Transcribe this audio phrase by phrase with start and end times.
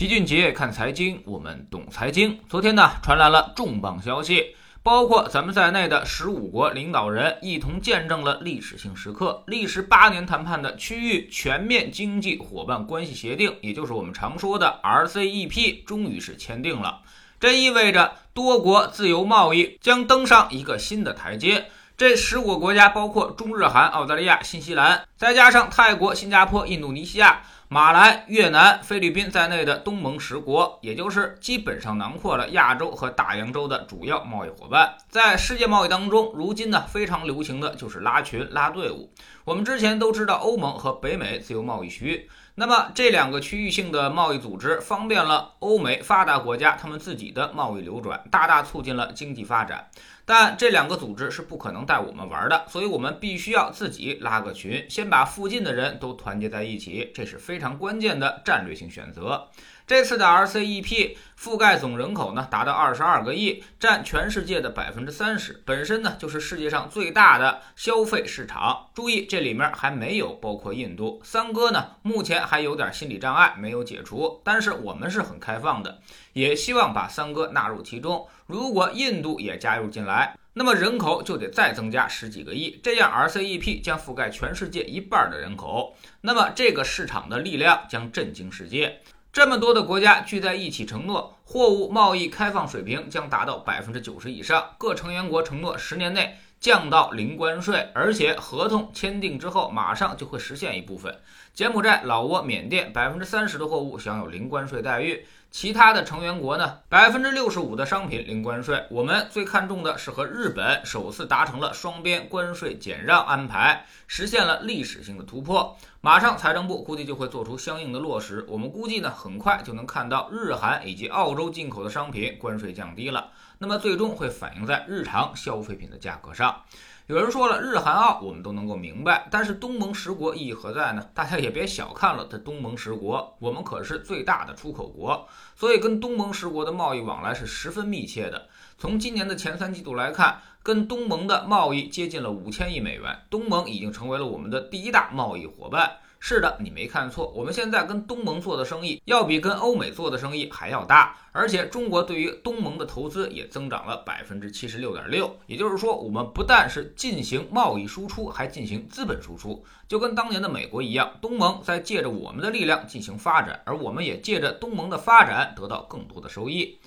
[0.00, 2.40] 齐俊杰看财经，我们懂财经。
[2.48, 9.44] 昨天呢，传来了重磅消息，包括咱们在内的十五国领导人一同见证了历史性时刻。
[9.46, 17.02] 历时八年谈判的区域全面经济伙伴关系协定，也就是我们常说的 RCEP，终于是签订了。
[17.38, 21.66] 这意味着多国自由贸易将登上一个新的台阶。
[21.98, 27.42] 这十五个国家包括中日韩、澳大利亚、新西兰，再加上泰国、新加坡、印度尼西亚。
[27.72, 34.96] 马来、越南、菲律宾在内的东盟十国，也就是基本上囊括了亚洲和大洋洲的主要贸易伙伴。
[35.08, 39.12] 在世界贸易当中，如今呢非常流行的就是拉群、拉队伍。
[39.44, 49.88] 我们之前都知道欧盟和北美自由贸易区，那么这两个区域性的贸易组织方便了欧美发达国家他们自己的贸易流转，大大促进了经济发展。
[50.32, 59.48] 但这两个组织是不可能带我们玩的，所以我们必须要自己拉个群，先把附近的人都团结在一起，这是非常关键的战略性选择。
[59.88, 68.90] 这次的 RCEP 覆盖总人口呢达到二十二个亿，占全世界的百分之三十，本身呢就是世界上最大的消费市场。
[68.94, 71.18] 注意，这里面还没有包括印度。
[71.24, 76.02] 三哥呢目前还有点心理障碍没有解除，但是我们是很开放的，
[76.34, 78.28] 也希望把三哥纳入其中。
[78.46, 89.00] 如果印度也加入进来，那么人口就得再增加十几个亿，这样 RCEP 将覆盖全世界一半的人口，那么这个市场的力量将震惊世界。
[89.32, 94.74] 这么多的国家聚在一起，承诺货物贸易开放水平将达到百分之九十以上。
[94.76, 101.16] 各成员国承诺十年内降到零关税，而且合同签订之后马上就会实现一部分。
[101.54, 105.24] 柬埔寨、老挝、缅甸百分之三十的货物享有零关税待遇。
[105.50, 108.84] 其他的成员国呢，百分之六十五的商品零关税。
[108.88, 115.76] 我们最看重的是和日本首次达成了双边关税减让安排，实现了历史性的突破。
[116.00, 118.46] 马上财政部估计就会做出相应的落实。
[118.48, 123.30] 我们估计呢，很快就能看到日韩以及澳洲进口的商品关税降低了。
[123.58, 126.62] 那么最终会反映在日常消费品的价格上。
[127.10, 131.04] 有人说了，日韩澳我们都能够明白，但是东盟十国意义何在呢？
[131.12, 135.26] 大家也别小看了这东盟十国，我们可是最大的出口国，
[135.56, 138.46] 所以跟东盟十国的贸易往来是十分密切的。
[138.78, 145.90] 从今年的前三季度来看，跟东盟的贸易接近了五千亿美元，东盟已经成为了我们的第一大贸易伙伴。
[146.22, 155.34] 是的，你没看错，我们现在跟东盟做的生意要比跟欧美做的生意还要大，而且中国对于东盟的投资也增长了百分之七十六点六。
[155.46, 166.78] 也就是说，我们不但是进行贸易输出，还进行资本输出，就跟当年的美国一样，东盟在借着我们的力量进行发展，而我们也借着东盟的发展得到更多的收益。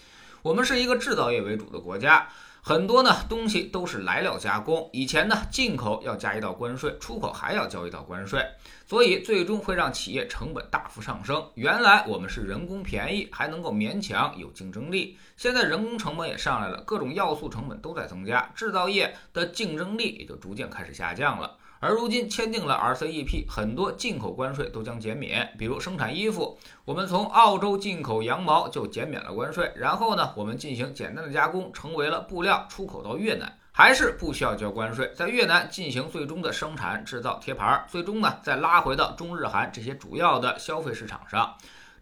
[0.43, 2.29] 我们是一个制造业为主的国家。
[2.65, 8.41] 很多呢东西都是来料加工，以前呢进口要加一道关税，出口还要交一道关税，
[8.87, 11.45] 所以最终会让企业成本大幅上升。
[11.55, 21.57] 原来我们是人工便宜，还能够勉强有竞争力，现在人工成本也上来了，各种要素成本都在增加，制造业的竞争力也就逐渐开始下降了。
[21.83, 25.53] 而如今签订了 RCEP，很多进口关税都将减免。
[25.59, 29.69] 比如生产衣服，我们从澳洲进口羊毛就减免了关税。
[29.75, 35.11] 然后呢，我们进行简单的加工，成为了布料，出口到越南还是不需要交关税。
[35.13, 41.53] 在越南进行最终的生产制造贴牌，最终呢再拉回到中日韩这些主要的消费市场上，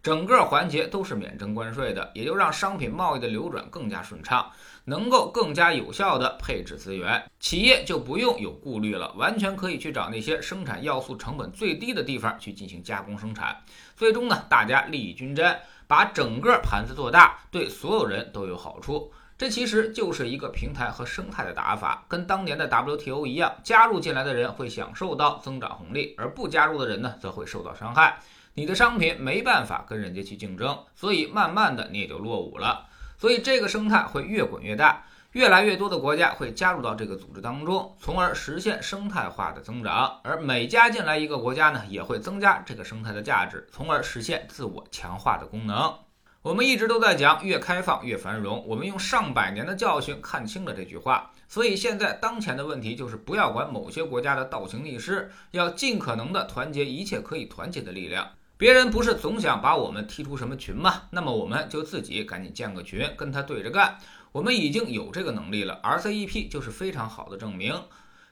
[0.02, 4.50] 整个环节都是免征关税的，也就让商品贸易的流转更加顺畅。
[4.86, 13.56] 能够更加有效地配置资源，企业就不用有顾虑了，完全可以去找那些生产要素成本最低的地方去进行加工生产。
[13.94, 19.12] 最终呢，大家利益均沾，把整个盘子做大，对所有人都有好处。
[19.38, 28.18] 这其实就是一个平台和生态的打法，跟当年的 WTO 一样，加入进来的人会享受到增长红利，而不加入的人呢，则会受到伤害。
[28.54, 32.86] 你的商品没办法跟人家去竞争，所以慢慢的你也就落伍了。
[33.18, 40.20] 所以这个生态会越滚越大，越来越多的国家会加入到这个组织当中，从而实现生态化的增长。
[40.22, 45.94] 而每加进来一个国家呢，也会增加这个生态的价值，从而实现自我强化的功能。
[46.42, 51.30] 我们一直都在讲越开放越繁荣，我们用上百年的教训看清了这句话。
[51.48, 58.28] 所以现在当前的问题就是不要管某些国家的倒行逆施，要尽可能的团结一切可以团结的力量。
[58.62, 61.08] 别人不是总想把我们踢出什么群吗？
[61.10, 63.98] 那么我们就自己赶紧建个群，跟他对着干。
[64.30, 67.74] 我们已经有这个能力了，RCEP 就是非常好的证明。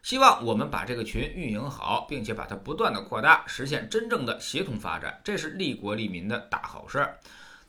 [0.05, 7.19] 希望我们把这个群运营好，并且把它不断的扩大，实现真正的协同发展，这是利国利民的大好事儿。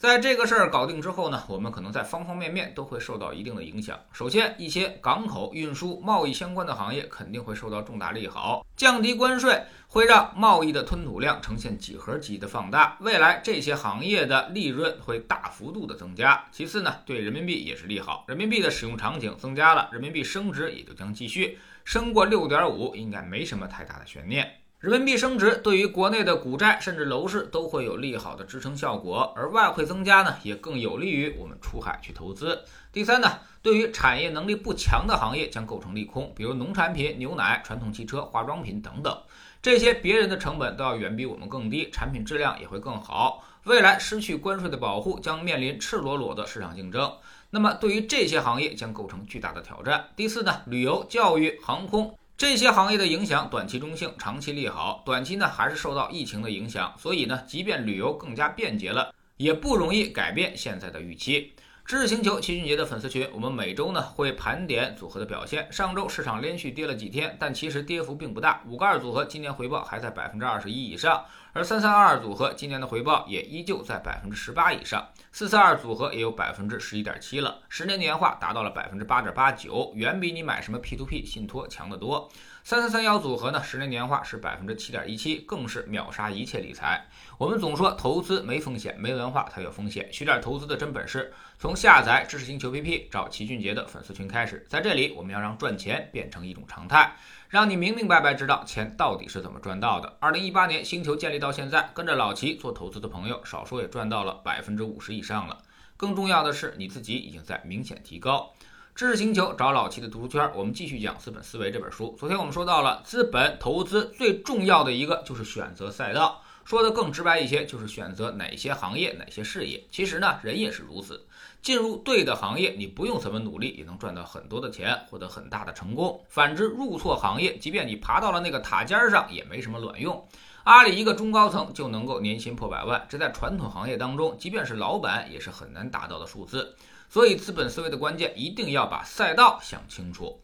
[0.02, 4.00] 在这个事儿搞定之后呢，我们可能在方方面面都会受到一定的影响。
[4.12, 16.46] 首先，一些港口运输、贸易相关的行业肯定会受到重大利好，降低关税会让贸易的吞吐量呈现几何级的放大，未来这些行业的利润会大幅度的增加。
[16.52, 24.52] 其次呢，对人民币也是利好，人民币的使用场景增加了，人民币升值也就将继续升过六点五，应该没什么太大的悬念。
[24.82, 32.64] 人民币升值对于国内的股债甚至楼市都会有利好的支撑效果，而外汇增加呢，也更有利于我们出海去投资。
[32.92, 39.16] 第三呢，对于产业能力不强的行业将构成利空，比如农产品、牛奶、传统汽车、化妆品等等，
[39.62, 43.44] 这些别人的成本都要远比我们更低，产品质量也会更好。
[43.66, 47.14] 未来失去关税的保护，将面临赤裸裸的市场竞争，
[47.52, 50.08] 那么对于这些行业将构成巨大的挑战。
[50.16, 52.18] 第四呢，旅游、教育、航空。
[52.42, 55.04] 这些行业的影响短期中性，长期利好。
[55.06, 61.54] 短期呢还是受到疫情的影响，所以呢，即便旅游更加便捷了，也不容易改变现在的预期。
[61.92, 65.68] 知识星球齐俊杰的粉丝群，我们每周呢会盘点组合的表现。
[65.74, 68.64] 上周市场连续跌了几天，但其实跌幅并不大。
[68.66, 75.06] 五个二组合今年回报还在百分之二十一以上，而三三二二组合今年的回报也依旧在百分之十八以上。
[75.34, 82.32] 四四二组合也有百分之十一点七了，十年年化达到了百分之八点八九，远比你买什么 P to P 信托强得多。
[82.64, 87.08] 三三三幺组合呢，十年年化是百分之七点一七，更是秒杀一切理财。
[87.40, 97.16] 我们总说投资没风险，没文化才有风险，学点投资的真本事，从下载知识星球 P P 找齐俊杰的粉丝群开始，在这里我们要让赚钱变成一种常态。
[97.50, 100.18] 让你明明白白知道钱到底是怎么赚到的。
[100.20, 105.58] 二零一八年星球建立到现在，跟着老齐做投资的朋友，少说也赚到了百分之五十以上了。
[105.98, 108.54] 更重要的是，你自己已经在明显提高。
[108.94, 112.16] 知识星球找老齐的读书圈，我们继续讲《资本思维》这本书。
[112.20, 116.42] 昨天我们说到了资本投资最重要的一个就是选择赛道。
[116.66, 119.84] 说的更直白一些，就是选择哪些行业、哪些事业。
[119.90, 121.26] 其实呢，人也是如此。
[121.64, 126.24] 进入对的行业，你不用怎么努力，也能赚到很多的钱，获得很大的成功。
[126.30, 130.24] 反之，入错行业，即便你爬到了那个塔尖上，也没什么卵用。
[130.64, 136.76] 阿里一个中高层就能够年薪破百万，这在传统行业当中，即便是老板也是很难达到的数字。
[137.12, 140.42] 所以，资本思维的关键，一定要把赛道想清楚。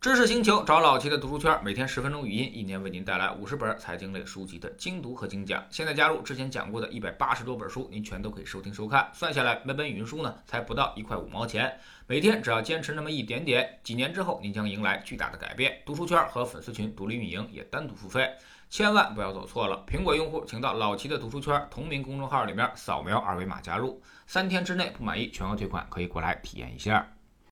[0.00, 5.66] 知识星球找老齐的读书圈，每天十分钟语音，一年为您带来五十本财经类书籍的精读和精讲。
[5.70, 9.10] 现在加入之前讲过的一百八十多本书，您全都可以收听收看。
[9.12, 11.76] 算下来，每本语音书呢，才不到一块五毛钱。
[12.06, 15.82] 每天只要坚持那么一点点，几年之后，您将迎来巨大的改变。
[15.84, 18.30] 读书圈和粉丝群独立运营，也单独付费，
[18.74, 19.84] 千万不要走错了。
[19.86, 27.06] 苹果用户请到老齐的读书圈同名公众号里面扫描二维码加入，三天之内不满意全额退款，可以过来体验一下。